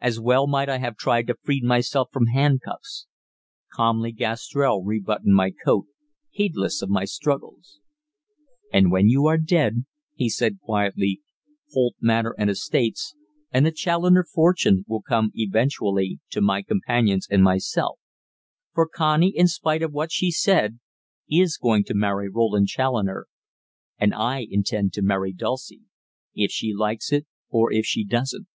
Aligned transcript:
As 0.00 0.20
well 0.20 0.46
might 0.46 0.68
I 0.68 0.78
have 0.78 0.96
tried 0.96 1.26
to 1.26 1.34
free 1.42 1.60
myself 1.60 2.10
from 2.12 2.26
handcuffs. 2.26 3.08
Calmly 3.72 4.12
Gastrell 4.12 4.84
rebuttoned 4.84 5.34
my 5.34 5.50
coat, 5.50 5.86
heedless 6.30 6.80
of 6.80 6.88
my 6.88 7.04
struggles. 7.04 7.80
"And 8.72 8.92
when 8.92 9.08
you 9.08 9.26
are 9.26 9.36
dead," 9.36 9.84
he 10.14 10.28
said 10.28 10.60
quietly, 10.60 11.22
"Holt 11.72 11.96
Manor 12.00 12.36
and 12.38 12.48
estates, 12.48 13.16
and 13.50 13.66
the 13.66 13.72
Challoner 13.72 14.22
fortune, 14.22 14.84
will 14.86 15.02
come 15.02 15.32
eventually 15.34 16.20
to 16.30 16.40
my 16.40 16.62
companions 16.62 17.26
and 17.28 17.42
myself, 17.42 17.98
for 18.74 18.86
Connie, 18.86 19.36
in 19.36 19.48
spite 19.48 19.82
of 19.82 19.90
what 19.92 20.12
she 20.12 20.30
said, 20.30 20.78
is 21.28 21.56
going 21.60 21.82
to 21.82 21.94
marry 21.94 22.28
Roland 22.28 22.68
Challoner, 22.68 23.26
and 23.98 24.14
I 24.14 24.46
intend 24.48 24.92
to 24.92 25.02
marry 25.02 25.32
Dulcie 25.32 25.82
if 26.32 26.52
she 26.52 26.72
likes 26.72 27.10
it 27.10 27.26
or 27.50 27.72
if 27.72 27.84
she 27.84 28.04
doesn't. 28.04 28.46